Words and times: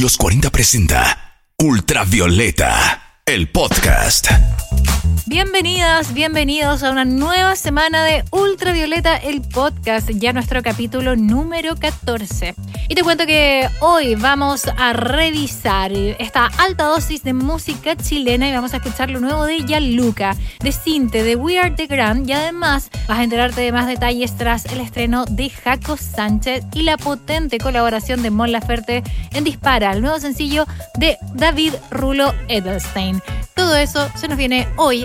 Los 0.00 0.16
40 0.16 0.48
presenta 0.48 1.42
Ultravioleta, 1.58 3.20
el 3.26 3.50
podcast. 3.50 4.30
Bienvenidas, 5.26 6.14
bienvenidos 6.14 6.82
a 6.82 6.90
una 6.90 7.04
nueva 7.04 7.54
semana 7.54 8.04
de 8.04 8.24
Ultravioleta, 8.30 9.16
el 9.16 9.42
podcast, 9.42 10.08
ya 10.10 10.32
nuestro 10.32 10.62
capítulo 10.62 11.14
número 11.14 11.76
14. 11.76 12.54
Y 12.88 12.94
te 12.94 13.02
cuento 13.02 13.26
que 13.26 13.68
hoy 13.80 14.16
vamos 14.16 14.66
a 14.76 14.92
revisar 14.92 15.92
esta 15.92 16.46
alta 16.58 16.84
dosis 16.84 17.22
de 17.22 17.34
música 17.34 17.94
chilena 17.94 18.48
y 18.48 18.52
vamos 18.52 18.72
a 18.74 18.78
escuchar 18.78 19.10
lo 19.10 19.20
nuevo 19.20 19.44
de 19.44 19.64
Yaluca, 19.64 20.36
de 20.60 20.72
Cinte, 20.72 21.22
de 21.22 21.36
We 21.36 21.58
Are 21.58 21.70
The 21.70 21.86
Grand 21.86 22.28
y 22.28 22.32
además 22.32 22.90
vas 23.06 23.18
a 23.18 23.22
enterarte 23.22 23.60
de 23.60 23.72
más 23.72 23.86
detalles 23.86 24.36
tras 24.36 24.64
el 24.66 24.80
estreno 24.80 25.26
de 25.26 25.50
Jaco 25.50 25.96
Sánchez 25.96 26.64
y 26.72 26.82
la 26.82 26.96
potente 26.96 27.58
colaboración 27.58 28.22
de 28.22 28.30
Mon 28.30 28.50
Laferte 28.50 29.04
en 29.32 29.44
Dispara, 29.44 29.92
el 29.92 30.02
nuevo 30.02 30.18
sencillo 30.18 30.66
de 30.98 31.16
David 31.34 31.74
Rulo 31.90 32.34
Edelstein. 32.48 33.22
Todo 33.54 33.76
eso 33.76 34.08
se 34.14 34.26
nos 34.26 34.38
viene 34.38 34.66
hoy 34.76 35.04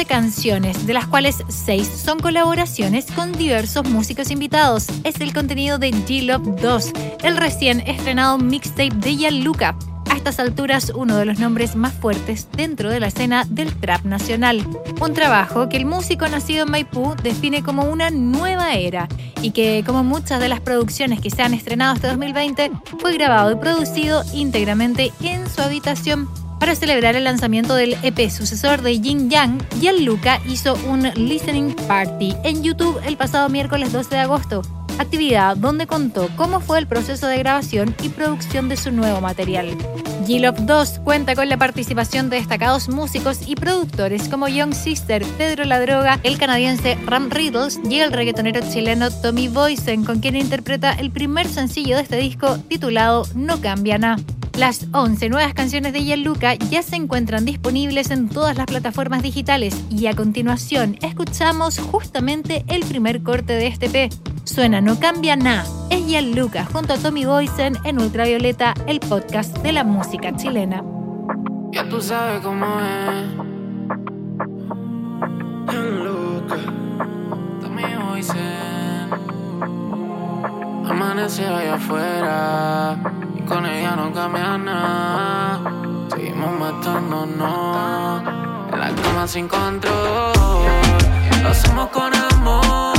11 0.00 0.06
canciones, 0.06 0.86
de 0.86 0.94
las 0.94 1.06
cuales 1.06 1.44
6 1.48 1.86
son 1.86 2.20
colaboraciones 2.20 3.04
con 3.12 3.32
diversos 3.32 3.86
músicos 3.86 4.30
invitados. 4.30 4.86
Es 5.04 5.20
el 5.20 5.34
contenido 5.34 5.76
de 5.76 5.90
G-Love 5.90 6.58
2, 6.62 6.92
el 7.22 7.36
recién 7.36 7.80
estrenado 7.80 8.38
mixtape 8.38 8.94
de 8.96 9.16
Yaluca. 9.16 9.76
A 10.10 10.16
estas 10.16 10.40
alturas, 10.40 10.90
uno 10.94 11.18
de 11.18 11.26
los 11.26 11.38
nombres 11.38 11.76
más 11.76 11.92
fuertes 11.92 12.48
dentro 12.56 12.88
de 12.88 12.98
la 12.98 13.08
escena 13.08 13.44
del 13.46 13.74
trap 13.74 14.06
nacional. 14.06 14.66
Un 15.02 15.12
trabajo 15.12 15.68
que 15.68 15.76
el 15.76 15.84
músico 15.84 16.26
nacido 16.28 16.64
en 16.64 16.70
Maipú 16.70 17.14
define 17.22 17.62
como 17.62 17.82
una 17.82 18.08
nueva 18.08 18.76
era 18.76 19.06
y 19.42 19.50
que, 19.50 19.84
como 19.84 20.02
muchas 20.02 20.40
de 20.40 20.48
las 20.48 20.60
producciones 20.60 21.20
que 21.20 21.28
se 21.28 21.42
han 21.42 21.52
estrenado 21.52 21.96
este 21.96 22.08
2020, 22.08 22.70
fue 23.00 23.12
grabado 23.12 23.52
y 23.52 23.56
producido 23.56 24.22
íntegramente 24.32 25.12
en 25.20 25.46
su 25.46 25.60
habitación 25.60 26.26
para 26.60 26.74
celebrar 26.74 27.16
el 27.16 27.24
lanzamiento 27.24 27.74
del 27.74 27.96
EP 28.02 28.28
sucesor 28.28 28.82
de 28.82 29.00
Yin 29.00 29.30
Yang, 29.30 29.66
Gianluca 29.80 30.40
hizo 30.46 30.74
un 30.86 31.02
listening 31.16 31.74
party 31.88 32.36
en 32.44 32.62
YouTube 32.62 33.00
el 33.06 33.16
pasado 33.16 33.48
miércoles 33.48 33.92
12 33.92 34.10
de 34.10 34.20
agosto, 34.20 34.60
actividad 34.98 35.56
donde 35.56 35.86
contó 35.86 36.28
cómo 36.36 36.60
fue 36.60 36.78
el 36.78 36.86
proceso 36.86 37.26
de 37.26 37.38
grabación 37.38 37.96
y 38.02 38.10
producción 38.10 38.68
de 38.68 38.76
su 38.76 38.92
nuevo 38.92 39.22
material. 39.22 39.74
G-Love 40.26 40.60
2 40.60 41.00
cuenta 41.02 41.34
con 41.34 41.48
la 41.48 41.56
participación 41.56 42.28
de 42.28 42.36
destacados 42.36 42.90
músicos 42.90 43.48
y 43.48 43.56
productores 43.56 44.28
como 44.28 44.46
Young 44.46 44.74
Sister, 44.74 45.24
Pedro 45.38 45.64
La 45.64 45.80
Droga, 45.80 46.20
el 46.24 46.36
canadiense 46.36 46.98
Ram 47.06 47.30
Riddles 47.30 47.80
y 47.88 48.00
el 48.00 48.12
reggaetonero 48.12 48.60
chileno 48.70 49.10
Tommy 49.10 49.48
Boysen, 49.48 50.04
con 50.04 50.20
quien 50.20 50.36
interpreta 50.36 50.92
el 50.92 51.10
primer 51.10 51.48
sencillo 51.48 51.96
de 51.96 52.02
este 52.02 52.16
disco 52.16 52.58
titulado 52.68 53.24
No 53.34 53.62
Cambia 53.62 53.96
Nada. 53.96 54.18
Las 54.60 54.88
11 54.92 55.30
nuevas 55.30 55.54
canciones 55.54 55.94
de 55.94 56.04
Gianluca 56.04 56.54
ya 56.54 56.82
se 56.82 56.94
encuentran 56.94 57.46
disponibles 57.46 58.10
en 58.10 58.28
todas 58.28 58.58
las 58.58 58.66
plataformas 58.66 59.22
digitales 59.22 59.74
y 59.88 60.06
a 60.06 60.14
continuación 60.14 60.98
escuchamos 61.00 61.78
justamente 61.78 62.66
el 62.68 62.84
primer 62.84 63.22
corte 63.22 63.54
de 63.54 63.68
este 63.68 63.88
P. 63.88 64.10
Suena 64.44 64.82
No 64.82 65.00
Cambia 65.00 65.34
Nada. 65.34 65.64
Es 65.88 66.04
Gianluca 66.06 66.66
junto 66.66 66.92
a 66.92 66.98
Tommy 66.98 67.24
Boysen 67.24 67.78
en 67.84 68.02
Ultravioleta, 68.02 68.74
el 68.86 69.00
podcast 69.00 69.56
de 69.60 69.72
la 69.72 69.82
música 69.82 70.36
chilena. 70.36 70.84
Ya 71.72 71.88
tú 71.88 72.02
sabes 72.02 72.42
cómo 72.42 72.66
es. 72.80 73.24
Gianluca, 75.72 76.58
Tommy 77.62 77.82
Boysen. 78.10 78.60
Allá 81.48 81.74
afuera 81.74 83.29
con 83.50 83.66
ella 83.66 83.96
no 83.96 84.12
cambia 84.12 84.56
nada. 84.56 85.60
Seguimos 86.10 86.52
matándonos 86.60 88.22
en 88.72 88.80
la 88.80 88.90
cama 89.02 89.26
sin 89.26 89.48
control. 89.48 90.32
Lo 91.42 91.48
hacemos 91.48 91.88
con 91.88 92.14
amor, 92.14 92.89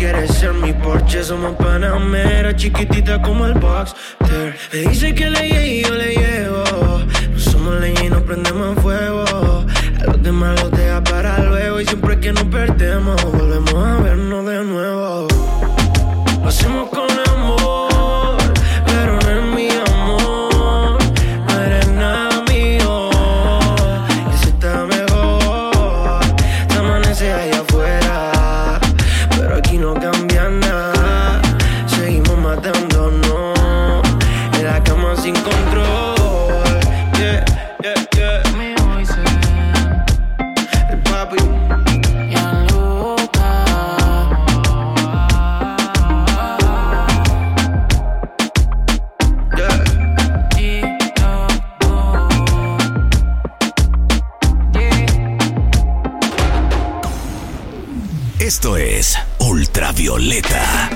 quiere 0.00 0.26
ser 0.28 0.54
mi 0.54 0.72
Porsche. 0.72 1.22
Somos 1.22 1.54
panameras, 1.56 2.56
chiquitita 2.56 3.20
como 3.20 3.44
el 3.44 3.52
Boxster. 3.54 4.56
Me 4.72 4.78
dice 4.88 5.14
que 5.14 5.28
le 5.28 5.42
llegue 5.42 5.66
y 5.66 5.82
yo 5.82 5.94
le 5.94 6.14
llevo. 6.14 6.64
No 7.32 7.38
somos 7.38 7.74
leña 7.80 8.04
y 8.04 8.08
no 8.08 8.22
prendemos 8.22 8.78
fuego. 8.80 9.24
A 10.00 10.04
los 10.06 10.22
demás 10.22 10.58
los 10.62 10.70
deja 10.70 11.04
para 11.04 11.38
luego. 11.44 11.80
Y 11.82 11.84
siempre 11.84 12.18
que 12.18 12.32
nos 12.32 12.44
perdemos, 12.44 13.22
volvemos 13.24 13.74
a 13.74 13.96
vernos 13.98 14.46
de 14.46 14.64
nuevo. 14.64 15.28
Lo 16.42 16.48
hacemos 16.48 16.88
con 16.88 17.19
Esto 58.50 58.76
es 58.76 59.16
Ultravioleta. 59.38 60.90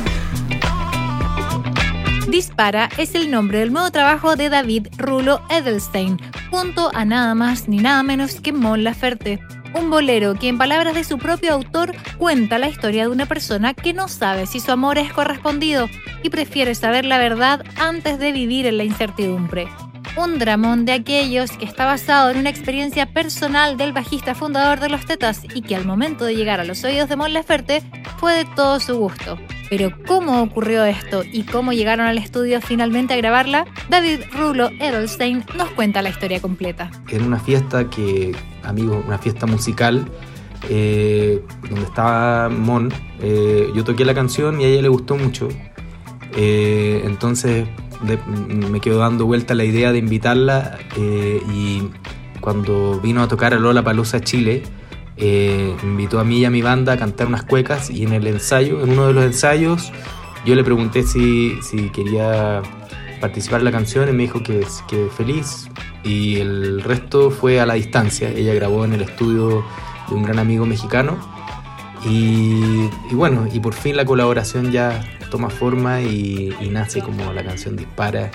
Dispara 2.27 2.89
es 2.99 3.15
el 3.15 3.31
nombre 3.31 3.61
del 3.61 3.73
nuevo 3.73 3.93
trabajo 3.93 4.35
de 4.35 4.49
David 4.49 4.89
Rulo 4.99 5.41
Edelstein, 5.49 6.19
junto 6.51 6.91
a 6.93 7.05
nada 7.05 7.37
más 7.37 7.69
ni 7.69 7.77
nada 7.77 8.03
menos 8.03 8.41
que 8.41 8.53
Mon 8.53 8.83
Laferte. 8.83 9.39
Un 9.73 9.89
bolero 9.89 10.35
que 10.35 10.49
en 10.49 10.59
palabras 10.59 10.97
de 10.97 11.05
su 11.05 11.17
propio 11.17 11.53
autor 11.53 11.95
cuenta 12.19 12.59
la 12.59 12.69
historia 12.69 13.05
de 13.05 13.11
una 13.11 13.27
persona 13.27 13.73
que 13.73 13.93
no 13.93 14.09
sabe 14.09 14.47
si 14.47 14.59
su 14.59 14.73
amor 14.73 14.99
es 14.99 15.13
correspondido 15.13 15.89
y 16.25 16.31
prefiere 16.31 16.75
saber 16.75 17.05
la 17.05 17.19
verdad 17.19 17.65
antes 17.77 18.19
de 18.19 18.33
vivir 18.33 18.67
en 18.67 18.79
la 18.79 18.85
incertidumbre 18.85 19.69
un 20.17 20.39
dramón 20.39 20.85
de 20.85 20.93
aquellos 20.93 21.53
que 21.53 21.65
está 21.65 21.85
basado 21.85 22.31
en 22.31 22.39
una 22.39 22.51
experiencia 22.51 23.07
personal 23.07 23.77
del 23.77 23.93
bajista 23.93 24.35
fundador 24.35 24.79
de 24.81 24.89
Los 24.89 25.05
Tetas 25.07 25.43
y 25.55 25.63
que 25.63 25.75
al 25.75 25.85
momento 25.85 26.25
de 26.25 26.37
llegar 26.37 26.61
a 26.61 26.65
los 26.65 26.85
oídos 26.85 27.09
de 27.09 27.17
Mon 27.17 27.33
Laferte 27.33 27.83
fue 28.19 28.35
de 28.35 28.45
todo 28.55 28.79
su 28.81 28.97
gusto. 28.97 29.39
Pero 29.71 29.93
cómo 30.07 30.43
ocurrió 30.43 30.85
esto 30.85 31.23
y 31.25 31.43
cómo 31.43 31.73
llegaron 31.73 32.07
al 32.07 32.19
estudio 32.19 32.61
finalmente 32.61 33.15
a 33.15 33.17
grabarla, 33.17 33.67
David 33.89 34.21
Rulo 34.33 34.69
Edelstein 34.79 35.45
nos 35.57 35.71
cuenta 35.71 36.01
la 36.03 36.11
historia 36.11 36.41
completa. 36.41 36.91
En 37.09 37.25
una 37.25 37.41
fiesta 37.41 37.91
que, 37.91 38.37
amigo, 38.63 39.03
una 39.07 39.19
fiesta 39.19 39.47
musical, 39.47 40.07
eh, 40.69 41.43
donde 41.69 41.85
estaba 41.87 42.49
Mon, 42.49 42.93
eh, 43.21 43.69
yo 43.75 43.83
toqué 43.85 44.05
la 44.05 44.15
canción 44.15 44.61
y 44.61 44.65
a 44.65 44.69
ella 44.69 44.83
le 44.83 44.89
gustó 44.89 45.17
mucho. 45.17 45.49
Eh, 46.37 47.03
entonces 47.05 47.67
me 48.71 48.81
quedó 48.81 48.99
dando 48.99 49.27
vuelta 49.27 49.55
la 49.55 49.65
idea 49.65 49.93
de 49.93 49.99
invitarla 49.99 50.79
eh, 50.97 51.41
y 51.53 51.83
cuando 52.41 53.01
vino 53.01 53.23
a 53.23 53.29
tocar 53.29 53.55
a 53.55 53.59
Lola 53.59 53.83
Palusa 53.83 54.21
Chile, 54.21 54.63
eh, 55.17 55.75
invitó 55.83 56.21
a 56.21 56.25
mí 56.25 56.41
y 56.41 56.45
a 56.45 56.51
mi 56.51 56.63
banda 56.63 56.93
a 56.95 56.97
cantar 56.97 57.29
unas 57.29 57.45
cuecas 57.45 57.91
y 57.91 58.03
en 58.03 58.13
el 58.13 58.27
ensayo, 58.27 58.83
en 58.83 58.91
uno 58.91 59.07
de 59.07 59.13
los 59.15 59.25
ensayos, 59.25 59.93
yo 60.45 60.55
le 60.55 60.65
pregunté 60.65 61.05
si, 61.05 61.57
si 61.63 61.89
quería 61.91 62.63
participar 63.21 63.61
en 63.61 63.65
la 63.65 63.73
canción 63.73 64.09
y 64.09 64.13
me 64.13 64.25
dijo 64.25 64.43
que, 64.43 64.67
que 64.89 65.09
feliz 65.17 65.69
y 66.03 66.37
el 66.37 66.83
resto 66.83 67.31
fue 67.31 67.61
a 67.61 67.67
la 67.67 67.75
distancia. 67.75 68.29
Ella 68.29 68.53
grabó 68.55 68.85
en 68.85 68.93
el 68.93 69.03
estudio 69.03 69.65
de 70.09 70.15
un 70.15 70.23
gran 70.23 70.39
amigo 70.39 70.67
mexicano 70.67 71.17
y 72.07 72.89
bueno, 73.13 73.47
y 73.51 73.61
por 73.61 73.73
fin 73.73 73.97
la 73.97 74.05
colaboración 74.05 74.71
ya 74.71 75.03
toma 75.35 75.51
forma 75.51 76.01
y, 76.01 76.55
nace 76.71 77.01
como 77.01 77.33
la 77.33 77.43
canción 77.43 77.75
Dispara 77.75 78.31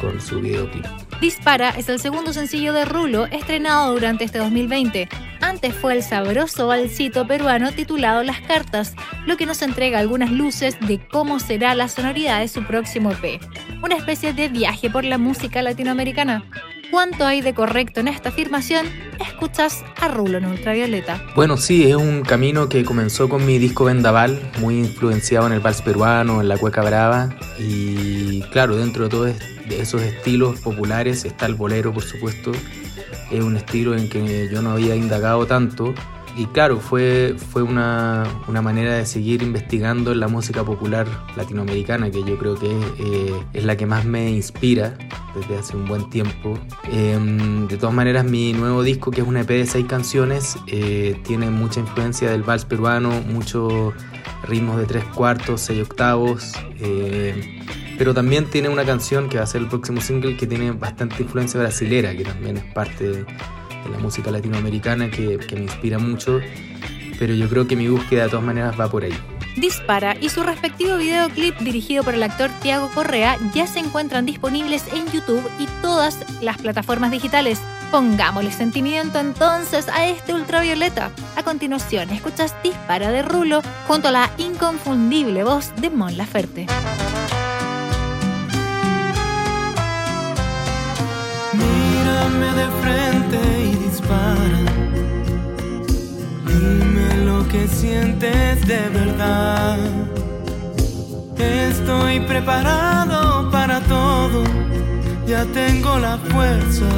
con 0.00 0.18
su 0.22 0.40
videoclip. 0.40 1.09
Dispara 1.20 1.68
es 1.70 1.90
el 1.90 2.00
segundo 2.00 2.32
sencillo 2.32 2.72
de 2.72 2.86
Rulo 2.86 3.26
estrenado 3.26 3.92
durante 3.92 4.24
este 4.24 4.38
2020. 4.38 5.06
Antes 5.42 5.74
fue 5.74 5.94
el 5.94 6.02
sabroso 6.02 6.66
balsito 6.66 7.26
peruano 7.26 7.72
titulado 7.72 8.22
Las 8.22 8.40
Cartas, 8.40 8.94
lo 9.26 9.36
que 9.36 9.44
nos 9.44 9.60
entrega 9.60 9.98
algunas 9.98 10.30
luces 10.30 10.78
de 10.80 10.98
cómo 11.08 11.38
será 11.38 11.74
la 11.74 11.88
sonoridad 11.88 12.40
de 12.40 12.48
su 12.48 12.64
próximo 12.64 13.12
EP. 13.12 13.38
Una 13.82 13.96
especie 13.96 14.32
de 14.32 14.48
viaje 14.48 14.88
por 14.88 15.04
la 15.04 15.18
música 15.18 15.60
latinoamericana 15.60 16.42
cuánto 16.90 17.24
hay 17.24 17.40
de 17.40 17.54
correcto 17.54 18.00
en 18.00 18.08
esta 18.08 18.30
afirmación, 18.30 18.86
escuchas 19.20 19.84
a 20.00 20.08
Rulo 20.08 20.38
en 20.38 20.46
Ultravioleta. 20.46 21.22
Bueno, 21.34 21.56
sí, 21.56 21.88
es 21.88 21.94
un 21.94 22.22
camino 22.22 22.68
que 22.68 22.84
comenzó 22.84 23.28
con 23.28 23.46
mi 23.46 23.58
disco 23.58 23.84
Vendaval, 23.84 24.40
muy 24.60 24.78
influenciado 24.78 25.46
en 25.46 25.52
el 25.52 25.60
vals 25.60 25.82
peruano, 25.82 26.40
en 26.40 26.48
la 26.48 26.58
cueca 26.58 26.82
brava, 26.82 27.36
y 27.58 28.42
claro, 28.50 28.76
dentro 28.76 29.04
de 29.04 29.08
esos 29.70 30.02
estilos 30.02 30.60
populares 30.60 31.24
está 31.24 31.46
el 31.46 31.54
bolero, 31.54 31.92
por 31.92 32.02
supuesto. 32.02 32.52
Es 33.30 33.42
un 33.42 33.56
estilo 33.56 33.96
en 33.96 34.08
que 34.08 34.48
yo 34.50 34.62
no 34.62 34.72
había 34.72 34.96
indagado 34.96 35.46
tanto 35.46 35.94
y 36.36 36.46
claro, 36.46 36.78
fue, 36.78 37.34
fue 37.36 37.62
una, 37.62 38.24
manera 38.48 38.94
de 38.94 39.06
seguir 39.06 39.42
investigando 39.42 40.14
la 40.14 40.28
música 40.28 40.64
popular 40.64 41.06
latinoamericana, 41.36 42.10
que 42.10 42.22
yo 42.24 42.38
creo 42.38 42.56
que 42.56 42.70
eh, 42.98 43.34
es 43.52 43.64
la 43.64 43.76
que 43.76 43.86
más 43.86 44.04
me 44.04 44.30
inspira 44.30 44.96
desde 45.34 45.58
hace 45.58 45.76
un 45.76 45.86
buen 45.86 46.08
tiempo. 46.10 46.58
Em, 46.92 47.66
de 47.68 47.76
todas 47.76 47.94
maneras, 47.94 48.24
mi 48.24 48.52
nuevo 48.52 48.82
disco, 48.82 49.10
que 49.10 49.22
es 49.22 49.26
un 49.26 49.36
EP 49.36 49.48
de 49.48 49.66
seis 49.66 49.86
canciones, 49.86 50.56
eh, 50.66 51.20
tiene 51.24 51.50
mucha 51.50 51.80
influencia 51.80 52.30
del 52.30 52.42
vals 52.42 52.64
peruano, 52.64 53.10
muchos 53.22 53.94
ritmos 54.44 54.78
de 54.78 54.86
tres 54.86 55.04
cuartos, 55.04 55.60
seis 55.60 55.82
octavos. 55.82 56.52
Eh, 56.80 57.60
pero 57.98 58.14
también 58.14 58.46
tiene 58.46 58.70
una 58.70 58.84
canción 58.84 59.28
que 59.28 59.36
va 59.36 59.44
a 59.44 59.46
ser 59.46 59.60
el 59.60 59.68
próximo 59.68 60.00
single 60.00 60.36
que 60.36 60.46
tiene 60.46 60.70
bastante 60.70 61.22
influencia 61.22 61.60
brasilera, 61.60 62.16
que 62.16 62.24
también 62.24 62.56
es 62.56 62.64
parte 62.64 63.26
de 63.84 63.90
de 63.90 63.90
la 63.90 63.98
música 63.98 64.30
latinoamericana 64.30 65.10
que, 65.10 65.38
que 65.38 65.56
me 65.56 65.62
inspira 65.62 65.98
mucho, 65.98 66.40
pero 67.18 67.34
yo 67.34 67.48
creo 67.48 67.66
que 67.66 67.76
mi 67.76 67.88
búsqueda 67.88 68.24
de 68.24 68.30
todas 68.30 68.44
maneras 68.44 68.78
va 68.78 68.90
por 68.90 69.04
ahí. 69.04 69.14
Dispara 69.56 70.16
y 70.20 70.28
su 70.28 70.42
respectivo 70.42 70.96
videoclip 70.96 71.58
dirigido 71.58 72.04
por 72.04 72.14
el 72.14 72.22
actor 72.22 72.50
Tiago 72.62 72.88
Correa 72.94 73.36
ya 73.52 73.66
se 73.66 73.80
encuentran 73.80 74.24
disponibles 74.24 74.84
en 74.92 75.10
YouTube 75.10 75.42
y 75.58 75.66
todas 75.82 76.24
las 76.40 76.58
plataformas 76.58 77.10
digitales. 77.10 77.60
Pongámosle 77.90 78.52
sentimiento 78.52 79.18
entonces 79.18 79.88
a 79.88 80.06
este 80.06 80.32
ultravioleta. 80.32 81.10
A 81.36 81.42
continuación, 81.42 82.10
escuchas 82.10 82.54
Dispara 82.62 83.10
de 83.10 83.22
Rulo 83.22 83.62
junto 83.88 84.08
a 84.08 84.12
la 84.12 84.30
inconfundible 84.38 85.42
voz 85.42 85.74
de 85.80 85.90
Mon 85.90 86.16
Laferte. 86.16 86.66
Mírame 92.30 92.52
de 92.54 92.68
frente 92.82 93.38
Dime 96.46 97.24
lo 97.24 97.46
que 97.48 97.66
sientes 97.68 98.66
de 98.66 98.88
verdad. 98.88 99.78
Estoy 101.38 102.20
preparado 102.20 103.50
para 103.50 103.80
todo. 103.80 104.44
Ya 105.26 105.44
tengo 105.46 105.98
la 105.98 106.18
fuerza 106.18 106.88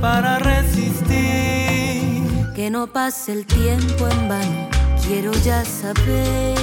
para 0.00 0.38
resistir. 0.38 1.12
Que 2.54 2.70
no 2.70 2.86
pase 2.86 3.32
el 3.32 3.46
tiempo 3.46 4.08
en 4.08 4.28
vano. 4.28 4.68
Quiero 5.06 5.32
ya 5.44 5.64
saber 5.64 6.58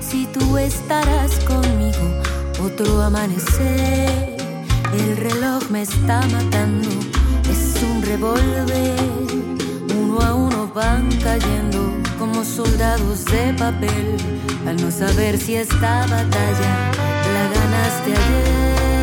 si 0.00 0.26
tú 0.26 0.58
estarás 0.58 1.38
conmigo. 1.40 2.22
Otro 2.62 3.02
amanecer. 3.02 4.36
El 4.92 5.16
reloj 5.16 5.70
me 5.70 5.82
está 5.82 6.20
matando 6.28 7.13
es 7.50 7.82
un 7.82 8.02
revólver. 8.02 8.96
Uno 9.98 10.20
a 10.20 10.34
uno 10.34 10.70
van 10.74 11.08
cayendo 11.22 11.94
como 12.18 12.44
soldados 12.44 13.24
de 13.26 13.54
papel. 13.54 14.16
Al 14.66 14.76
no 14.76 14.90
saber 14.90 15.38
si 15.38 15.56
esta 15.56 16.06
batalla 16.06 16.90
la 17.34 17.44
ganaste 17.54 18.12
ayer. 18.12 18.93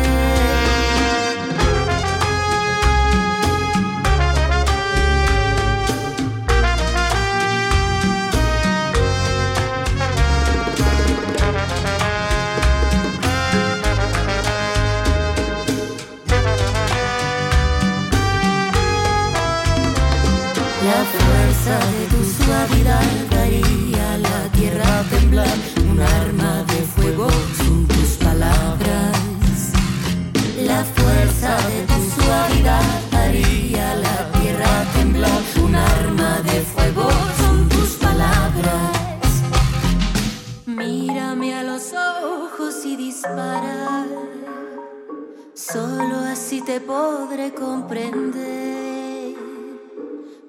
Te 46.72 46.80
podré 46.80 47.52
comprender. 47.52 49.34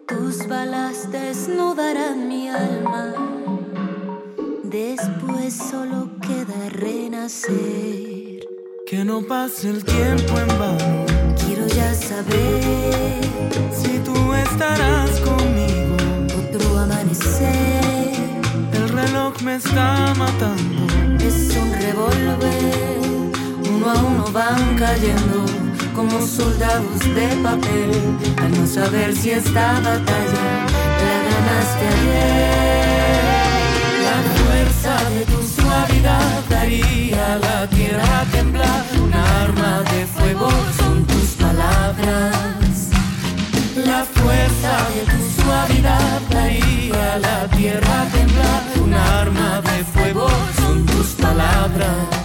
Tus 0.08 0.48
balas 0.48 1.12
desnudarán 1.12 2.30
mi 2.30 2.48
alma. 2.48 3.14
Después 4.64 5.54
solo 5.54 6.10
queda 6.22 6.70
renacer. 6.70 8.40
Que 8.86 9.04
no 9.04 9.22
pase 9.24 9.70
el 9.70 9.84
tiempo 9.84 10.34
en 10.40 10.48
vano. 10.60 11.06
Quiero 11.44 11.68
ya 11.68 11.94
saber 11.94 13.20
si 13.80 13.98
tú 14.00 14.16
estarás 14.34 15.20
conmigo. 15.20 15.98
Otro 16.40 16.80
amanecer. 16.80 18.14
El 18.72 18.88
reloj 18.88 19.42
me 19.42 19.56
está 19.56 20.14
matando. 20.18 20.84
Es 21.20 21.54
un 21.58 21.70
revólver. 21.86 23.20
Uno 23.74 23.90
a 23.90 23.96
uno 23.96 24.26
van 24.32 24.78
cayendo 24.78 25.63
como 25.96 26.22
soldados 26.26 27.00
de 27.16 27.28
papel, 27.44 27.92
al 28.38 28.52
no 28.52 28.68
saber 28.68 29.16
si 29.16 29.32
esta 29.32 29.74
batalla 29.74 30.46
la 31.04 31.16
ganaste 31.30 31.86
ayer. 31.96 32.64
La 34.08 34.18
fuerza 34.38 35.10
de 35.10 35.26
tu 35.26 35.40
suavidad 35.44 36.44
daría 36.50 37.34
a 37.34 37.38
la 37.38 37.68
tierra 37.70 38.22
a 38.22 38.26
temblar, 38.26 38.86
un 39.02 39.14
arma 39.14 39.84
de 39.92 40.06
fuego 40.06 40.50
son 40.78 41.06
tus 41.06 41.30
palabras. 41.32 42.90
La 43.76 44.06
fuerza 44.06 44.74
de 44.94 45.02
tu 45.12 45.42
suavidad 45.42 46.22
daría 46.30 47.14
a 47.14 47.20
la 47.20 47.48
tierra 47.58 48.02
a 48.02 48.06
temblar, 48.06 48.64
un 48.84 48.94
arma 48.94 49.62
de 49.62 49.84
fuego 49.84 50.30
son 50.58 50.86
tus 50.86 51.08
palabras. 51.16 52.23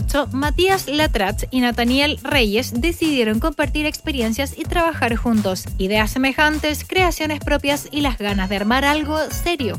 2018, 0.00 0.28
Matías 0.36 0.86
Latrat 0.88 1.44
y 1.50 1.60
Nathaniel 1.60 2.18
Reyes 2.22 2.80
decidieron 2.80 3.40
compartir 3.40 3.86
experiencias 3.86 4.56
y 4.56 4.64
trabajar 4.64 5.16
juntos, 5.16 5.64
ideas 5.78 6.10
semejantes, 6.10 6.84
creaciones 6.86 7.40
propias 7.40 7.88
y 7.90 8.00
las 8.00 8.18
ganas 8.18 8.48
de 8.48 8.56
armar 8.56 8.84
algo 8.84 9.18
serio. 9.30 9.78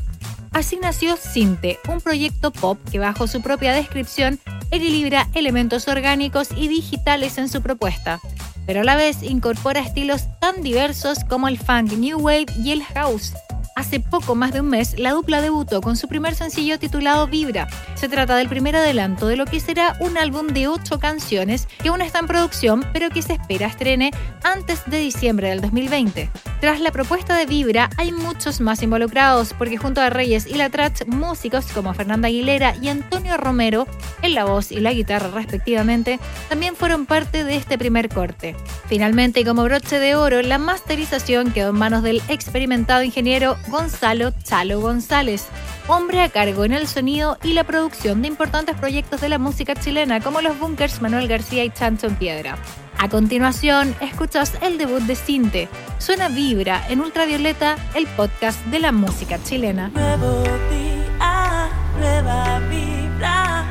Así 0.51 0.77
nació 0.81 1.15
Cinte, 1.15 1.79
un 1.87 2.01
proyecto 2.01 2.51
pop 2.51 2.79
que 2.91 2.99
bajo 2.99 3.27
su 3.27 3.41
propia 3.41 3.73
descripción 3.73 4.39
equilibra 4.71 5.27
elementos 5.33 5.87
orgánicos 5.87 6.49
y 6.55 6.67
digitales 6.67 7.37
en 7.37 7.49
su 7.49 7.61
propuesta, 7.61 8.19
pero 8.65 8.81
a 8.81 8.83
la 8.83 8.95
vez 8.95 9.23
incorpora 9.23 9.79
estilos 9.79 10.23
tan 10.39 10.61
diversos 10.61 11.23
como 11.23 11.47
el 11.47 11.57
funk, 11.57 11.93
new 11.93 12.19
wave 12.19 12.47
y 12.63 12.71
el 12.71 12.83
house. 12.83 13.33
Hace 13.79 14.01
poco 14.01 14.35
más 14.35 14.51
de 14.51 14.59
un 14.59 14.67
mes, 14.67 14.99
la 14.99 15.11
dupla 15.11 15.39
debutó 15.39 15.79
con 15.79 15.95
su 15.95 16.09
primer 16.09 16.35
sencillo 16.35 16.77
titulado 16.77 17.27
Vibra. 17.27 17.69
Se 17.95 18.09
trata 18.09 18.35
del 18.35 18.49
primer 18.49 18.75
adelanto 18.75 19.27
de 19.27 19.37
lo 19.37 19.45
que 19.45 19.61
será 19.61 19.95
un 20.01 20.17
álbum 20.17 20.47
de 20.47 20.67
ocho 20.67 20.99
canciones 20.99 21.65
que 21.81 21.87
aún 21.87 22.01
está 22.01 22.19
en 22.19 22.27
producción, 22.27 22.85
pero 22.91 23.09
que 23.09 23.21
se 23.21 23.35
espera 23.35 23.67
estrene 23.67 24.11
antes 24.43 24.83
de 24.85 24.99
diciembre 24.99 25.47
del 25.47 25.61
2020. 25.61 26.29
Tras 26.59 26.81
la 26.81 26.91
propuesta 26.91 27.37
de 27.37 27.45
Vibra, 27.45 27.89
hay 27.95 28.11
muchos 28.11 28.59
más 28.59 28.83
involucrados, 28.83 29.53
porque 29.53 29.77
junto 29.77 30.01
a 30.01 30.09
Reyes 30.09 30.45
y 30.45 30.55
la 30.55 30.69
Trach, 30.69 31.05
músicos 31.07 31.67
como 31.67 31.93
Fernanda 31.93 32.27
Aguilera 32.27 32.75
y 32.81 32.89
Antonio 32.89 33.37
Romero, 33.37 33.87
en 34.21 34.35
la 34.35 34.43
voz 34.43 34.73
y 34.73 34.81
la 34.81 34.91
guitarra 34.91 35.29
respectivamente, 35.29 36.19
también 36.49 36.75
fueron 36.75 37.05
parte 37.05 37.45
de 37.45 37.55
este 37.55 37.77
primer 37.77 38.09
corte. 38.09 38.57
Finalmente, 38.89 39.45
como 39.45 39.63
broche 39.63 39.99
de 39.99 40.15
oro, 40.15 40.41
la 40.41 40.57
masterización 40.57 41.51
quedó 41.51 41.69
en 41.69 41.77
manos 41.77 42.03
del 42.03 42.21
experimentado 42.27 43.03
ingeniero 43.03 43.55
Gonzalo 43.69 44.31
Chalo 44.43 44.81
González, 44.81 45.47
hombre 45.87 46.21
a 46.21 46.29
cargo 46.29 46.65
en 46.65 46.73
el 46.73 46.87
sonido 46.87 47.37
y 47.43 47.53
la 47.53 47.63
producción 47.63 48.21
de 48.21 48.27
importantes 48.27 48.75
proyectos 48.75 49.21
de 49.21 49.29
la 49.29 49.39
música 49.39 49.75
chilena 49.75 50.19
como 50.21 50.41
los 50.41 50.57
Bunkers 50.59 51.01
Manuel 51.01 51.27
García 51.27 51.63
y 51.63 51.69
Chancho 51.69 52.07
en 52.07 52.15
Piedra. 52.15 52.57
A 53.01 53.07
continuación, 53.07 53.95
escuchas 54.01 54.53
el 54.61 54.77
debut 54.77 55.01
de 55.03 55.15
Cinte. 55.15 55.69
Suena 55.99 56.27
Vibra 56.27 56.85
en 56.89 56.99
Ultravioleta, 56.99 57.77
el 57.95 58.07
podcast 58.07 58.59
de 58.65 58.79
la 58.79 58.91
música 58.91 59.41
chilena. 59.41 59.87
Nuevo 59.93 60.43
día, 60.69 61.69
nueva 61.97 62.59
vibra, 62.69 63.65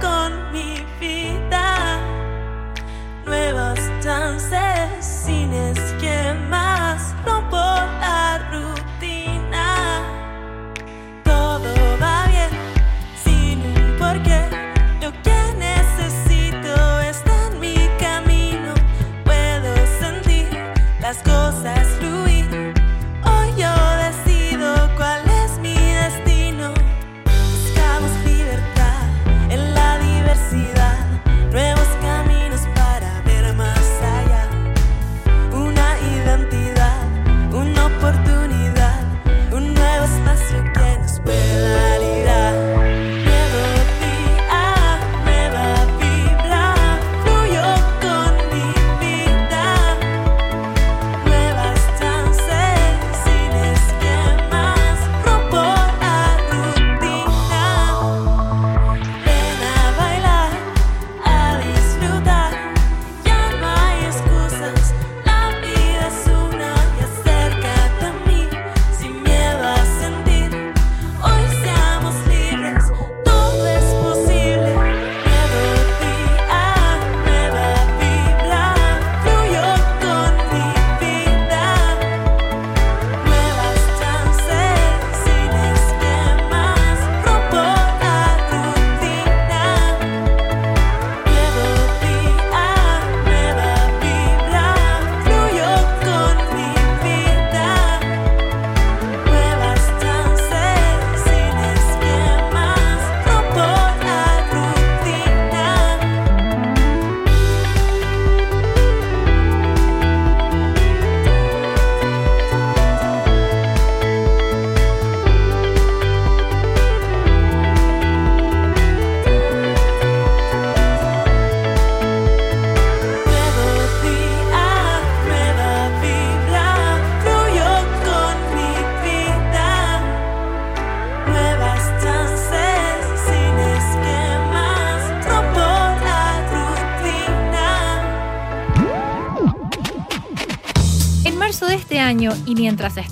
con 0.00 0.52
mi 0.52 0.76
vida. 1.00 1.98
Nuevos 3.24 3.80
chances, 4.00 5.04
sin 5.04 5.52
esquemas, 5.52 7.12
rompo 7.26 7.56
la 7.56 8.48
rutina. 8.52 8.79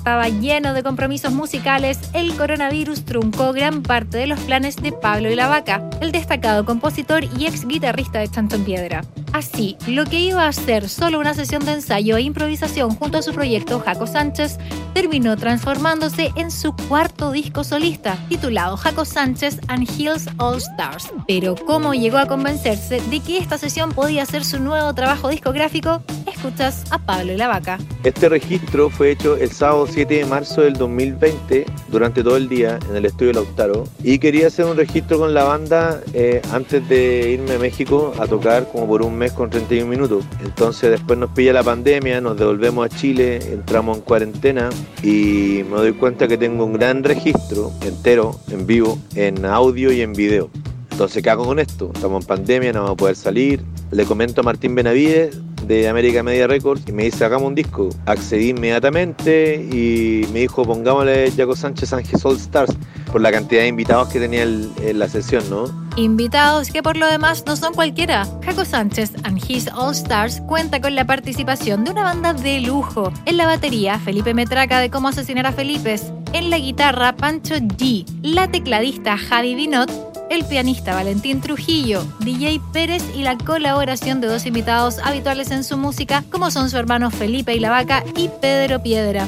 Estaba 0.09 0.27
lleno 0.27 0.73
de 0.73 0.81
compromisos 0.81 1.31
musicales, 1.33 1.99
el 2.13 2.35
coronavirus 2.35 3.05
truncó 3.05 3.53
gran 3.53 3.83
parte 3.83 4.17
de 4.17 4.25
los 4.25 4.39
planes 4.39 4.75
de 4.77 4.91
Pablo 4.91 5.29
y 5.29 5.35
la 5.35 5.47
Vaca, 5.47 5.87
el 6.01 6.11
destacado 6.11 6.65
compositor 6.65 7.25
y 7.37 7.45
ex 7.45 7.67
guitarrista 7.67 8.17
de 8.17 8.27
Chanto 8.27 8.55
en 8.55 8.65
Piedra. 8.65 9.03
Así, 9.33 9.77
lo 9.87 10.05
que 10.05 10.19
iba 10.19 10.47
a 10.47 10.53
ser 10.53 10.89
solo 10.89 11.19
una 11.19 11.33
sesión 11.33 11.63
de 11.65 11.73
ensayo 11.73 12.17
e 12.17 12.21
improvisación 12.21 12.95
junto 12.95 13.19
a 13.19 13.21
su 13.21 13.33
proyecto 13.33 13.79
Jaco 13.79 14.07
Sánchez 14.07 14.57
terminó 14.93 15.37
transformándose 15.37 16.31
en 16.35 16.51
su 16.51 16.75
cuarto 16.87 17.31
disco 17.31 17.63
solista, 17.63 18.17
titulado 18.27 18.75
Jaco 18.77 19.05
Sánchez 19.05 19.59
and 19.67 19.87
Hills 19.89 20.27
All 20.37 20.57
Stars. 20.57 21.11
Pero 21.27 21.55
¿cómo 21.55 21.93
llegó 21.93 22.17
a 22.17 22.25
convencerse 22.25 23.01
de 23.09 23.19
que 23.19 23.37
esta 23.37 23.57
sesión 23.57 23.91
podía 23.91 24.25
ser 24.25 24.43
su 24.43 24.59
nuevo 24.59 24.93
trabajo 24.93 25.29
discográfico? 25.29 26.01
Escuchas 26.25 26.83
a 26.89 26.99
Pablo 26.99 27.33
y 27.33 27.37
la 27.37 27.47
Vaca. 27.47 27.77
Este 28.03 28.29
registro 28.29 28.89
fue 28.89 29.11
hecho 29.11 29.37
el 29.37 29.51
sábado 29.51 29.87
7 29.87 30.15
de 30.15 30.25
marzo 30.25 30.61
del 30.61 30.73
2020 30.73 31.65
durante 31.89 32.23
todo 32.23 32.37
el 32.37 32.49
día 32.49 32.79
en 32.89 32.95
el 32.95 33.05
estudio 33.05 33.33
Lautaro 33.33 33.83
y 34.03 34.19
quería 34.19 34.47
hacer 34.47 34.65
un 34.65 34.77
registro 34.77 35.19
con 35.19 35.33
la 35.33 35.43
banda 35.43 36.01
eh, 36.13 36.41
antes 36.51 36.87
de 36.87 37.31
irme 37.31 37.55
a 37.55 37.59
México 37.59 38.13
a 38.19 38.27
tocar 38.27 38.67
como 38.71 38.87
por 38.87 39.01
un 39.01 39.17
mes 39.19 39.33
con 39.33 39.49
31 39.49 39.85
minutos. 39.85 40.25
Entonces 40.43 40.89
después 40.91 41.19
nos 41.19 41.29
pilla 41.31 41.53
la 41.53 41.63
pandemia, 41.63 42.21
nos 42.21 42.37
devolvemos 42.37 42.85
a 42.85 42.89
Chile, 42.89 43.37
entramos 43.51 43.97
en 43.97 44.03
cuarentena 44.03 44.69
y 45.03 45.63
me 45.69 45.77
doy 45.77 45.91
cuenta 45.91 46.27
que 46.27 46.37
tengo 46.37 46.65
un 46.65 46.73
gran 46.73 47.03
registro 47.03 47.71
entero 47.81 48.39
en 48.49 48.65
vivo 48.65 48.97
en 49.15 49.45
audio 49.45 49.91
y 49.91 50.01
en 50.01 50.13
video. 50.13 50.49
Entonces, 50.91 51.23
¿qué 51.23 51.29
hago 51.29 51.45
con 51.45 51.59
esto? 51.59 51.91
Estamos 51.93 52.23
en 52.23 52.27
pandemia, 52.27 52.73
no 52.73 52.79
vamos 52.79 52.93
a 52.93 52.97
poder 52.97 53.15
salir. 53.15 53.63
Le 53.91 54.03
comento 54.05 54.41
a 54.41 54.43
Martín 54.43 54.75
Benavides 54.75 55.37
de 55.67 55.87
América 55.87 56.23
Media 56.23 56.47
Records 56.47 56.83
y 56.87 56.91
me 56.91 57.03
dice, 57.03 57.25
hagamos 57.25 57.47
un 57.47 57.55
disco. 57.55 57.89
Accedí 58.05 58.49
inmediatamente 58.49 59.55
y 59.55 60.25
me 60.33 60.39
dijo, 60.39 60.63
pongámosle 60.63 61.31
Jaco 61.31 61.55
Sánchez 61.55 61.93
Ángel 61.93 62.19
All 62.23 62.35
Stars 62.37 62.75
por 63.11 63.21
la 63.21 63.31
cantidad 63.31 63.61
de 63.61 63.67
invitados 63.67 64.09
que 64.09 64.19
tenía 64.19 64.43
en 64.43 64.99
la 64.99 65.07
sesión, 65.07 65.43
¿no? 65.49 65.65
Invitados 65.95 66.69
que 66.69 66.83
por 66.83 66.95
lo 66.97 67.07
demás 67.07 67.43
no 67.45 67.55
son 67.55 67.73
cualquiera. 67.73 68.25
Jaco 68.43 68.63
Sánchez 68.63 69.13
and 69.23 69.39
His 69.47 69.69
All 69.73 69.91
Stars 69.93 70.41
cuenta 70.47 70.79
con 70.79 70.95
la 70.95 71.05
participación 71.05 71.83
de 71.83 71.91
una 71.91 72.03
banda 72.03 72.33
de 72.33 72.61
lujo. 72.61 73.11
En 73.25 73.37
la 73.37 73.45
batería, 73.45 73.99
Felipe 73.99 74.33
Metraca 74.33 74.79
de 74.79 74.89
Cómo 74.89 75.07
asesinar 75.09 75.45
a 75.45 75.51
Felipes. 75.51 76.13
En 76.31 76.51
la 76.51 76.59
guitarra, 76.59 77.15
Pancho 77.15 77.55
G, 77.55 78.05
la 78.21 78.49
tecladista 78.49 79.17
Javi 79.17 79.55
Binot, 79.55 79.89
el 80.29 80.45
pianista 80.45 80.93
Valentín 80.93 81.41
Trujillo, 81.41 82.03
DJ 82.19 82.61
Pérez 82.71 83.03
y 83.15 83.23
la 83.23 83.37
colaboración 83.37 84.21
de 84.21 84.27
dos 84.27 84.45
invitados 84.45 84.99
habituales 84.99 85.51
en 85.51 85.63
su 85.63 85.77
música, 85.77 86.23
como 86.31 86.51
son 86.51 86.69
su 86.69 86.77
hermano 86.77 87.09
Felipe 87.09 87.55
Ilavaca 87.55 88.03
y 88.15 88.29
Pedro 88.41 88.81
Piedra. 88.81 89.27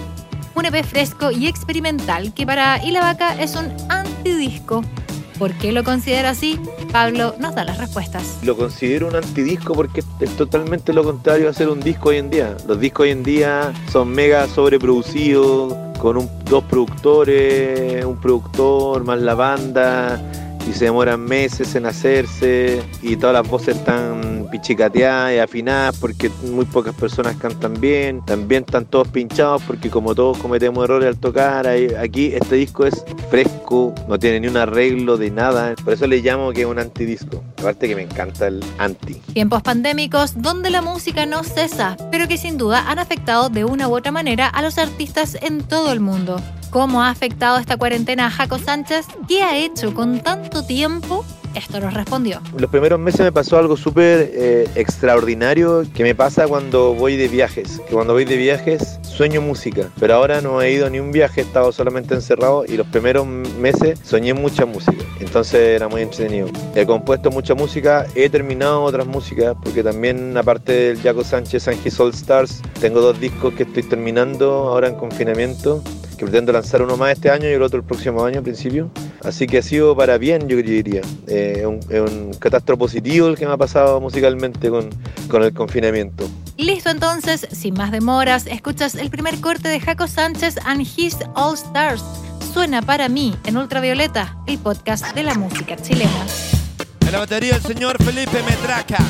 Un 0.53 0.65
EP 0.65 0.85
fresco 0.85 1.31
y 1.31 1.47
experimental 1.47 2.33
que 2.33 2.45
para 2.45 2.83
Ilavaca 2.83 3.41
es 3.41 3.55
un 3.55 3.67
antidisco. 3.89 4.83
¿Por 5.39 5.53
qué 5.53 5.71
lo 5.71 5.83
considera 5.83 6.29
así? 6.29 6.59
Pablo 6.91 7.33
nos 7.39 7.55
da 7.55 7.63
las 7.63 7.79
respuestas. 7.79 8.37
Lo 8.43 8.55
considero 8.55 9.07
un 9.07 9.15
antidisco 9.15 9.73
porque 9.73 10.03
es 10.19 10.37
totalmente 10.37 10.93
lo 10.93 11.03
contrario 11.03 11.47
a 11.47 11.51
hacer 11.51 11.67
un 11.67 11.79
disco 11.79 12.09
hoy 12.09 12.17
en 12.17 12.29
día. 12.29 12.55
Los 12.67 12.79
discos 12.79 13.05
hoy 13.05 13.11
en 13.11 13.23
día 13.23 13.73
son 13.91 14.09
mega 14.09 14.47
sobreproducidos, 14.47 15.73
con 15.97 16.29
dos 16.45 16.63
productores, 16.65 18.05
un 18.05 18.19
productor 18.19 19.03
más 19.03 19.19
la 19.19 19.33
banda, 19.35 20.19
y 20.69 20.73
se 20.73 20.85
demoran 20.85 21.23
meses 21.23 21.75
en 21.75 21.85
hacerse, 21.85 22.81
y 23.01 23.15
todas 23.15 23.33
las 23.33 23.47
voces 23.47 23.77
están 23.77 24.47
pichicateadas 24.51 25.33
y 25.33 25.39
afinadas 25.39 25.97
porque 25.97 26.29
muy 26.51 26.65
pocas 26.65 26.93
personas 26.93 27.35
cantan 27.37 27.79
bien. 27.79 28.23
También 28.25 28.63
están 28.63 28.85
todos 28.85 29.07
pinchados 29.07 29.63
porque 29.63 29.89
como 29.89 30.13
todos 30.13 30.37
cometemos 30.37 30.83
errores 30.83 31.07
al 31.07 31.17
tocar, 31.17 31.67
aquí 31.67 32.33
este 32.33 32.55
disco 32.55 32.85
es 32.85 33.03
fresco, 33.29 33.93
no 34.07 34.19
tiene 34.19 34.41
ni 34.41 34.47
un 34.47 34.57
arreglo 34.57 35.17
de 35.17 35.31
nada, 35.31 35.73
por 35.83 35.93
eso 35.93 36.05
le 36.05 36.21
llamo 36.21 36.51
que 36.51 36.61
es 36.61 36.67
un 36.67 36.79
antidisco. 36.79 37.43
Aparte 37.59 37.87
que 37.87 37.95
me 37.95 38.03
encanta 38.03 38.47
el 38.47 38.63
anti. 38.77 39.15
Tiempos 39.33 39.61
pandémicos 39.61 40.41
donde 40.41 40.69
la 40.69 40.81
música 40.81 41.25
no 41.25 41.43
cesa, 41.43 41.95
pero 42.11 42.27
que 42.27 42.37
sin 42.37 42.57
duda 42.57 42.89
han 42.89 42.99
afectado 42.99 43.49
de 43.49 43.63
una 43.63 43.87
u 43.87 43.95
otra 43.95 44.11
manera 44.11 44.47
a 44.47 44.61
los 44.61 44.77
artistas 44.77 45.37
en 45.41 45.63
todo 45.63 45.91
el 45.91 45.99
mundo. 45.99 46.41
¿Cómo 46.71 47.03
ha 47.03 47.09
afectado 47.09 47.57
esta 47.57 47.75
cuarentena 47.75 48.27
a 48.27 48.29
Jaco 48.29 48.57
Sánchez? 48.57 49.05
¿Qué 49.27 49.43
ha 49.43 49.57
hecho 49.57 49.93
con 49.93 50.21
tanto 50.21 50.63
tiempo? 50.63 51.25
Esto 51.53 51.81
nos 51.81 51.93
respondió. 51.93 52.39
Los 52.57 52.69
primeros 52.69 52.97
meses 52.97 53.19
me 53.19 53.31
pasó 53.33 53.57
algo 53.57 53.75
súper 53.75 54.31
eh, 54.33 54.69
extraordinario 54.75 55.83
que 55.93 56.03
me 56.03 56.15
pasa 56.15 56.47
cuando 56.47 56.93
voy 56.93 57.17
de 57.17 57.27
viajes. 57.27 57.81
Que 57.89 57.93
cuando 57.93 58.13
voy 58.13 58.23
de 58.23 58.37
viajes 58.37 59.01
sueño 59.03 59.41
música. 59.41 59.89
Pero 59.99 60.13
ahora 60.13 60.39
no 60.39 60.61
he 60.61 60.71
ido 60.71 60.89
ni 60.89 61.01
un 61.01 61.11
viaje, 61.11 61.41
he 61.41 61.43
estado 61.43 61.73
solamente 61.73 62.13
encerrado 62.13 62.63
y 62.65 62.77
los 62.77 62.87
primeros 62.87 63.27
meses 63.27 63.99
soñé 64.01 64.33
mucha 64.33 64.65
música. 64.65 65.03
Entonces 65.19 65.75
era 65.75 65.89
muy 65.89 66.03
entretenido. 66.03 66.47
He 66.73 66.85
compuesto 66.85 67.31
mucha 67.31 67.53
música, 67.53 68.05
he 68.15 68.29
terminado 68.29 68.83
otras 68.83 69.05
músicas 69.07 69.57
porque 69.61 69.83
también 69.83 70.37
aparte 70.37 70.71
del 70.71 71.01
Jaco 71.01 71.25
Sánchez 71.25 71.67
and 71.67 71.85
His 71.85 71.99
All 71.99 72.11
Stars, 72.11 72.61
tengo 72.79 73.01
dos 73.01 73.19
discos 73.19 73.53
que 73.55 73.63
estoy 73.63 73.83
terminando 73.83 74.69
ahora 74.69 74.87
en 74.87 74.95
confinamiento 74.95 75.83
que 76.21 76.25
pretendo 76.27 76.51
lanzar 76.51 76.83
uno 76.83 76.97
más 76.97 77.13
este 77.13 77.31
año 77.31 77.49
y 77.49 77.53
el 77.53 77.63
otro 77.63 77.79
el 77.79 77.83
próximo 77.83 78.23
año, 78.23 78.41
a 78.41 78.43
principio. 78.43 78.91
Así 79.23 79.47
que 79.47 79.57
ha 79.57 79.61
sido 79.63 79.95
para 79.95 80.19
bien, 80.19 80.47
yo 80.47 80.55
diría. 80.57 81.01
Eh, 81.27 81.61
Es 81.61 81.65
un, 81.65 81.79
un 81.89 82.33
catastro 82.35 82.77
positivo 82.77 83.27
el 83.27 83.37
que 83.37 83.47
me 83.47 83.53
ha 83.53 83.57
pasado 83.57 83.99
musicalmente 83.99 84.69
con, 84.69 84.89
con 85.27 85.41
el 85.41 85.51
confinamiento. 85.51 86.29
Listo 86.57 86.91
entonces, 86.91 87.47
sin 87.51 87.73
más 87.73 87.91
demoras, 87.91 88.45
escuchas 88.45 88.93
el 88.93 89.09
primer 89.09 89.41
corte 89.41 89.67
de 89.67 89.79
Jaco 89.79 90.07
Sánchez 90.07 90.59
and 90.63 90.81
His 90.81 91.17
All 91.33 91.55
Stars. 91.55 92.03
Suena 92.53 92.83
para 92.83 93.09
mí 93.09 93.35
en 93.45 93.57
Ultravioleta, 93.57 94.37
el 94.45 94.59
podcast 94.59 95.15
de 95.15 95.23
la 95.23 95.33
música 95.33 95.75
chilena. 95.75 96.25
En 96.99 97.13
la 97.13 97.19
batería 97.19 97.55
el 97.55 97.63
señor 97.63 97.97
Felipe 98.03 98.43
Metraca. 98.43 99.03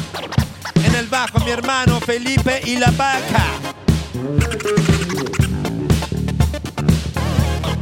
En 0.86 0.96
el 0.96 1.08
bajo 1.08 1.44
mi 1.44 1.52
hermano 1.52 2.00
Felipe 2.00 2.62
y 2.66 2.78
la 2.78 2.90
vaca. 2.92 3.44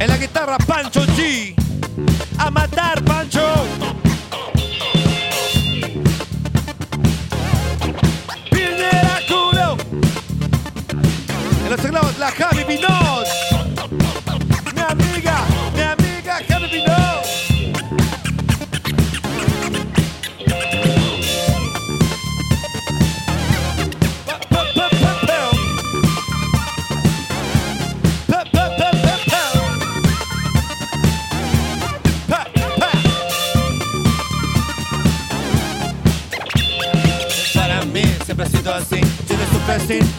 En 0.00 0.08
la 0.08 0.16
guitarra 0.16 0.56
Pancho 0.56 1.04
G. 1.08 1.54
A 2.38 2.50
matar 2.50 3.04
Pancho. 3.04 3.44
Piñera 8.50 9.20
Culo. 9.28 9.76
En 11.64 11.70
los 11.70 11.80
teclados 11.80 12.18
la 12.18 12.30
Javi 12.30 12.64
Pinot. 12.64 13.49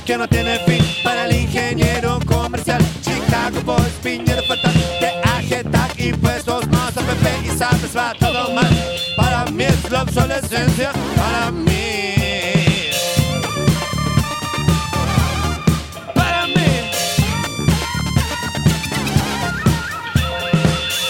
Que 0.05 0.17
no 0.17 0.27
tiene 0.27 0.59
fin. 0.67 0.83
Para 1.01 1.27
el 1.27 1.33
ingeniero 1.33 2.19
comercial, 2.25 2.83
Chicago 3.01 3.61
Boys, 3.63 3.93
Piñero 4.03 4.43
Fatal, 4.43 4.73
de 4.99 5.07
Agetag, 5.23 5.97
impuestos 5.97 6.67
más 6.67 6.97
APP 6.97 7.45
y 7.45 7.57
sabes 7.57 7.95
va 7.95 8.13
todo 8.19 8.53
mal. 8.53 8.67
Para 9.15 9.45
mí 9.45 9.63
es 9.63 9.89
la 9.89 10.03
obsolescencia. 10.03 10.91
Para 11.15 11.51
mí. 11.51 12.15
Para 16.13 16.47
mí. 16.47 16.91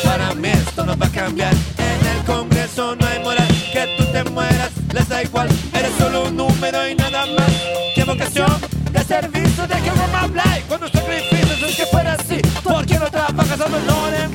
Para 0.03 0.35
mí 0.35 0.49
esto 0.49 0.85
no 0.85 0.95
va 0.99 1.07
a 1.07 1.09
cambiar. 1.09 1.53
En 1.79 2.07
el 2.15 2.23
Congreso 2.25 2.95
no 2.95 3.07
hay 3.07 3.23
moral. 3.23 3.47
Que 3.73 3.95
tú 3.97 4.05
te 4.11 4.23
mueras, 4.29 4.69
les 4.93 5.09
da 5.09 5.23
igual. 5.23 5.49
Eres 5.73 5.93
solo 5.97 6.25
un 6.25 6.37
número 6.37 6.87
y 6.87 6.93
nada 6.93 7.25
más. 7.25 7.80
¿Qué 8.11 8.17
vocación 8.17 8.51
de 8.91 9.03
servicio? 9.05 9.67
¿De 9.67 9.75
qué 9.75 9.89
vamos 9.89 10.13
a 10.13 10.21
hablar? 10.23 10.61
Cuando 10.67 10.89
sacrificios 10.89 11.63
es 11.63 11.75
que 11.77 11.85
fuera 11.85 12.11
así. 12.11 12.41
¿Por 12.61 12.85
qué 12.85 12.99
no 12.99 13.09
trabajas 13.09 13.61
a 13.61 13.69
dolor 13.69 14.13
en 14.13 14.33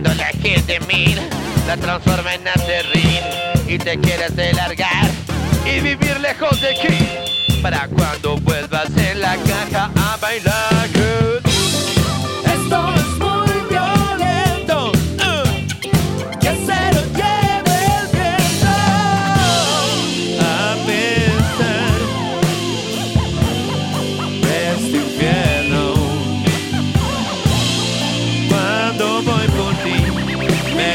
gastando 0.00 0.14
la 0.14 0.26
gente 0.26 0.80
mil, 0.80 1.18
la 1.66 1.76
transforma 1.76 2.34
en 2.34 2.48
acerrín 2.48 3.20
y 3.66 3.78
te 3.78 3.98
quieres 3.98 4.34
largar 4.54 5.06
y 5.66 5.80
vivir 5.80 6.18
lejos 6.20 6.60
de 6.60 6.70
aquí, 6.70 7.60
para 7.62 7.86
cuando 7.88 8.36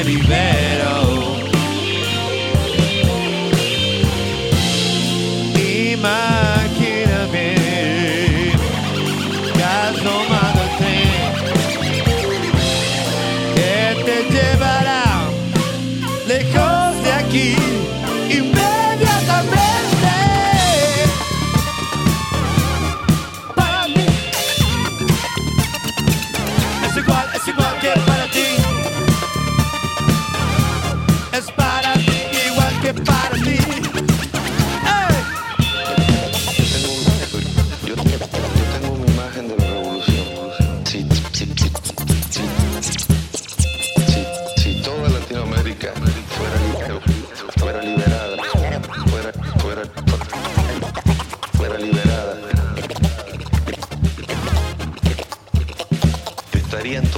ti, 0.06 0.18
me 0.28 0.85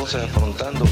estamos 0.08 0.30
afrontando 0.30 0.86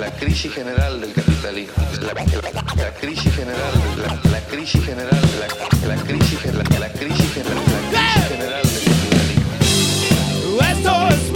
la 0.00 0.10
crisis 0.10 0.52
general 0.52 1.00
del 1.00 1.12
capitalismo, 1.12 1.72
la, 2.02 2.12
la- 2.12 2.84
la 2.84 2.90
crisis 3.00 3.34
general, 3.34 3.72
la, 3.96 4.30
la 4.30 4.40
crisis 4.46 4.84
general, 4.84 5.20
la, 5.40 5.46
crisis, 5.46 5.88
la 5.88 5.96
crisis 6.02 6.38
general, 6.40 6.80
la 6.80 6.92
crisis 6.92 7.32
general 8.28 8.62
del 8.62 8.84
capitalismo. 8.84 9.52
Esto 10.70 11.08
es 11.08 11.31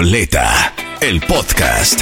Ultravioleta, 0.00 0.72
el 1.02 1.20
podcast. 1.20 2.00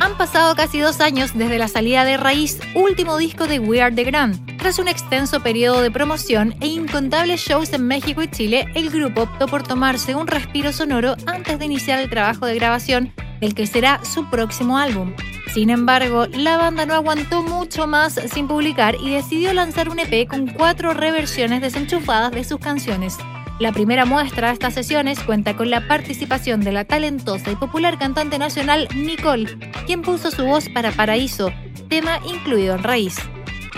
Han 0.00 0.16
pasado 0.16 0.54
casi 0.54 0.78
dos 0.78 1.00
años 1.00 1.32
desde 1.34 1.58
la 1.58 1.66
salida 1.66 2.04
de 2.04 2.16
Raíz, 2.16 2.60
último 2.76 3.16
disco 3.16 3.48
de 3.48 3.58
We 3.58 3.82
Are 3.82 3.92
The 3.92 4.04
Grand. 4.04 4.58
Tras 4.58 4.78
un 4.78 4.86
extenso 4.86 5.40
periodo 5.40 5.80
de 5.80 5.90
promoción 5.90 6.54
e 6.60 6.68
incontables 6.68 7.40
shows 7.40 7.72
en 7.72 7.84
México 7.88 8.22
y 8.22 8.30
Chile, 8.30 8.66
el 8.76 8.90
grupo 8.90 9.22
optó 9.22 9.48
por 9.48 9.64
tomarse 9.64 10.14
un 10.14 10.28
respiro 10.28 10.72
sonoro 10.72 11.16
antes 11.26 11.58
de 11.58 11.64
iniciar 11.64 11.98
el 11.98 12.08
trabajo 12.08 12.46
de 12.46 12.54
grabación 12.54 13.12
del 13.40 13.56
que 13.56 13.66
será 13.66 14.00
su 14.04 14.30
próximo 14.30 14.78
álbum. 14.78 15.12
Sin 15.52 15.70
embargo, 15.70 16.26
la 16.28 16.58
banda 16.58 16.86
no 16.86 16.94
aguantó 16.94 17.42
mucho 17.42 17.88
más 17.88 18.20
sin 18.32 18.46
publicar 18.46 18.94
y 19.02 19.10
decidió 19.10 19.52
lanzar 19.52 19.88
un 19.88 19.98
EP 19.98 20.28
con 20.28 20.46
cuatro 20.46 20.94
reversiones 20.94 21.60
desenchufadas 21.60 22.30
de 22.30 22.44
sus 22.44 22.60
canciones. 22.60 23.18
La 23.58 23.72
primera 23.72 24.04
muestra 24.04 24.48
de 24.48 24.52
estas 24.52 24.74
sesiones 24.74 25.18
cuenta 25.20 25.56
con 25.56 25.70
la 25.70 25.88
participación 25.88 26.60
de 26.60 26.72
la 26.72 26.84
talentosa 26.84 27.50
y 27.50 27.56
popular 27.56 27.98
cantante 27.98 28.38
nacional 28.38 28.86
Nicole, 28.94 29.58
quien 29.86 30.02
puso 30.02 30.30
su 30.30 30.44
voz 30.44 30.68
para 30.68 30.92
Paraíso, 30.92 31.50
tema 31.88 32.20
incluido 32.26 32.74
en 32.74 32.82
Raíz. 32.82 33.16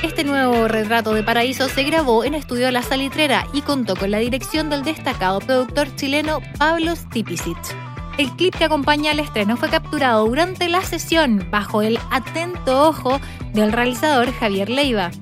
Este 0.02 0.24
nuevo 0.24 0.66
retrato 0.66 1.14
de 1.14 1.22
Paraíso 1.22 1.68
se 1.68 1.84
grabó 1.84 2.24
en 2.24 2.34
Estudio 2.34 2.72
La 2.72 2.82
Salitrera 2.82 3.46
y 3.52 3.62
contó 3.62 3.94
con 3.94 4.10
la 4.10 4.18
dirección 4.18 4.68
del 4.68 4.82
destacado 4.82 5.38
productor 5.38 5.94
chileno 5.94 6.40
Pablo 6.58 6.96
Stipicic. 6.96 7.58
El 8.18 8.32
clip 8.32 8.56
que 8.56 8.64
acompaña 8.64 9.12
al 9.12 9.20
estreno 9.20 9.56
fue 9.56 9.68
capturado 9.68 10.26
durante 10.26 10.68
la 10.68 10.82
sesión 10.82 11.46
bajo 11.52 11.82
el 11.82 12.00
atento 12.10 12.88
ojo 12.88 13.20
del 13.52 13.70
realizador 13.70 14.32
Javier 14.32 14.70
Leiva. 14.70 15.12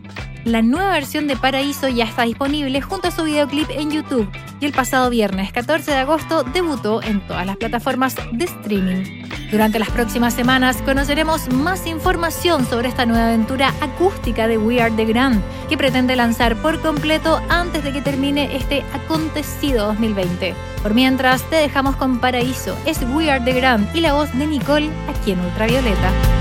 La 0.47 0.63
nueva 0.63 0.93
versión 0.93 1.27
de 1.27 1.35
Paraíso 1.35 1.89
ya 1.89 2.05
está 2.05 2.23
disponible 2.23 2.81
junto 2.81 3.09
a 3.09 3.11
su 3.11 3.25
videoclip 3.25 3.69
en 3.69 3.91
YouTube 3.91 4.31
y 4.61 4.67
el 4.67 4.73
pasado 4.73 5.11
viernes 5.11 5.51
14 5.51 5.91
de 5.91 5.97
agosto 5.97 6.45
debutó 6.45 7.03
en 7.03 7.21
todas 7.27 7.45
las 7.45 7.57
plataformas 7.57 8.15
de 8.31 8.45
streaming. 8.45 9.27
Durante 9.51 9.81
las 9.81 9.91
próximas 9.91 10.35
semanas 10.35 10.81
conoceremos 10.83 11.53
más 11.53 11.89
información 11.89 12.65
sobre 12.65 12.89
esta 12.89 13.07
nueva 13.07 13.27
aventura 13.27 13.75
acústica 13.81 14.47
de 14.47 14.57
We 14.57 14.81
Are 14.81 14.95
The 14.95 15.07
Grand 15.07 15.43
que 15.69 15.77
pretende 15.77 16.15
lanzar 16.15 16.55
por 16.63 16.81
completo 16.81 17.41
antes 17.49 17.83
de 17.83 17.93
que 17.93 18.01
termine 18.01 18.55
este 18.55 18.85
acontecido 18.95 19.89
2020. 19.89 20.55
Por 20.81 20.95
mientras, 20.95 21.43
te 21.51 21.57
dejamos 21.57 21.97
con 21.97 22.21
Paraíso, 22.21 22.79
es 22.87 23.01
We 23.03 23.33
Are 23.33 23.45
The 23.45 23.53
Grand 23.53 23.97
y 23.97 24.01
la 24.01 24.13
voz 24.13 24.33
de 24.33 24.47
Nicole 24.47 24.91
aquí 25.09 25.33
en 25.33 25.41
Ultravioleta. 25.41 26.36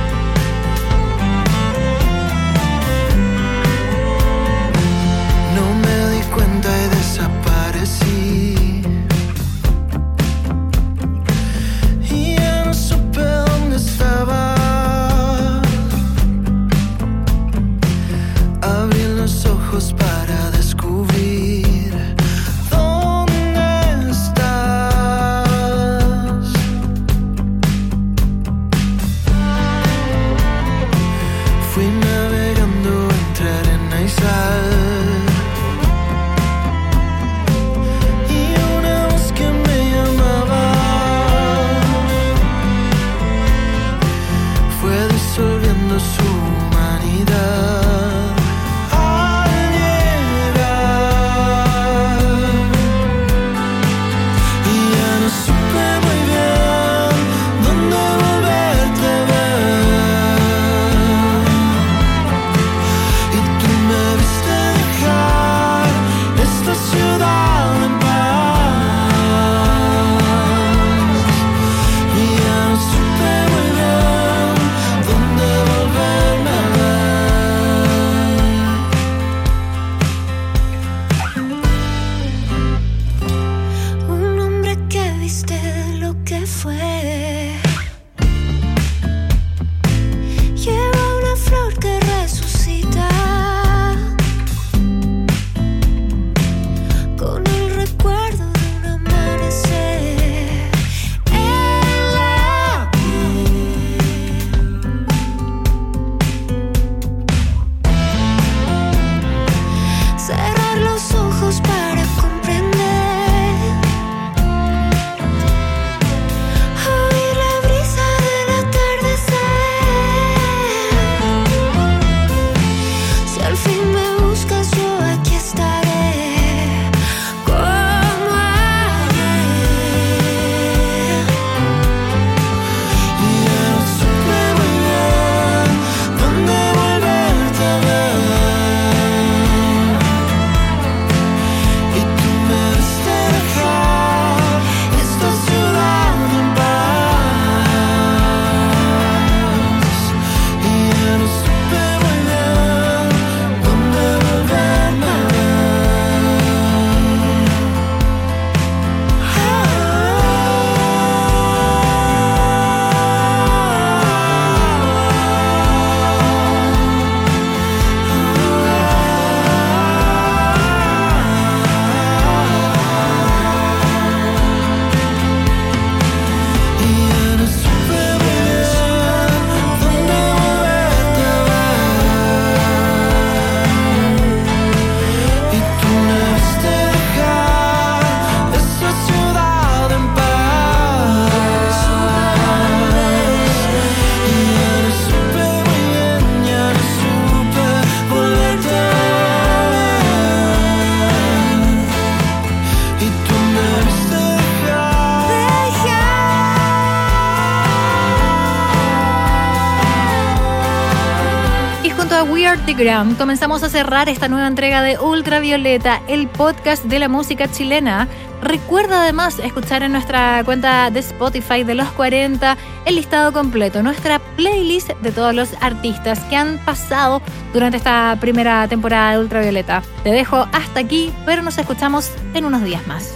We 212.05 212.45
Are 212.45 212.61
The 212.65 212.73
Ground 212.73 213.17
comenzamos 213.17 213.63
a 213.63 213.69
cerrar 213.69 214.09
esta 214.09 214.27
nueva 214.27 214.47
entrega 214.47 214.83
de 214.83 214.99
Ultravioleta, 214.99 216.01
el 216.07 216.27
podcast 216.27 216.83
de 216.83 216.99
la 216.99 217.09
música 217.09 217.49
chilena. 217.51 218.07
Recuerda 218.43 219.01
además 219.01 219.39
escuchar 219.39 219.81
en 219.81 219.91
nuestra 219.91 220.43
cuenta 220.45 220.91
de 220.91 220.99
Spotify 220.99 221.63
de 221.63 221.73
los 221.73 221.89
40 221.91 222.57
el 222.85 222.95
listado 222.95 223.33
completo, 223.33 223.81
nuestra 223.81 224.19
playlist 224.37 224.89
de 225.01 225.11
todos 225.11 225.33
los 225.33 225.49
artistas 225.61 226.19
que 226.25 226.35
han 226.35 226.59
pasado 226.59 227.23
durante 227.53 227.77
esta 227.77 228.15
primera 228.21 228.67
temporada 228.67 229.13
de 229.13 229.19
Ultravioleta. 229.19 229.81
Te 230.03 230.11
dejo 230.11 230.47
hasta 230.53 230.79
aquí, 230.79 231.11
pero 231.25 231.41
nos 231.41 231.57
escuchamos 231.57 232.11
en 232.35 232.45
unos 232.45 232.63
días 232.63 232.85
más. 232.85 233.15